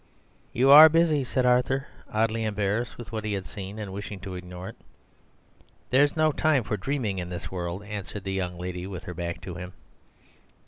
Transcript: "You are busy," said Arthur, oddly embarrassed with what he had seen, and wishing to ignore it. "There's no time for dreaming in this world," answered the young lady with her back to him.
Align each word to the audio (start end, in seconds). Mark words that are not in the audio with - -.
"You 0.51 0.71
are 0.71 0.89
busy," 0.89 1.23
said 1.23 1.45
Arthur, 1.45 1.85
oddly 2.11 2.43
embarrassed 2.43 2.97
with 2.97 3.11
what 3.11 3.23
he 3.23 3.33
had 3.33 3.45
seen, 3.45 3.77
and 3.77 3.93
wishing 3.93 4.19
to 4.21 4.33
ignore 4.33 4.69
it. 4.69 4.77
"There's 5.91 6.15
no 6.17 6.31
time 6.31 6.63
for 6.63 6.75
dreaming 6.75 7.19
in 7.19 7.29
this 7.29 7.51
world," 7.51 7.83
answered 7.83 8.23
the 8.23 8.33
young 8.33 8.57
lady 8.57 8.87
with 8.87 9.03
her 9.03 9.13
back 9.13 9.41
to 9.41 9.53
him. 9.53 9.73